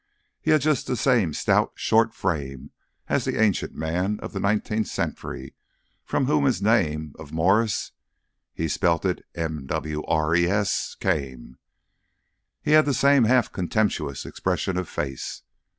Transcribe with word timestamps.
He 0.41 0.49
had 0.49 0.61
just 0.61 0.87
the 0.87 0.95
same 0.95 1.31
stout, 1.31 1.73
short 1.75 2.15
frame 2.15 2.71
as 3.07 3.25
that 3.25 3.39
ancient 3.39 3.75
man 3.75 4.19
of 4.21 4.33
the 4.33 4.39
nineteenth 4.39 4.87
century, 4.87 5.53
from 6.03 6.25
whom 6.25 6.45
his 6.45 6.59
name 6.59 7.13
of 7.19 7.31
Morris 7.31 7.91
he 8.51 8.67
spelt 8.67 9.05
it 9.05 9.23
Mwres 9.35 10.99
came; 10.99 11.59
he 12.63 12.71
had 12.71 12.85
the 12.87 12.95
same 12.95 13.25
half 13.25 13.51
contemptuous 13.51 14.25
expression 14.25 14.75
of 14.75 14.89
face. 14.89 15.43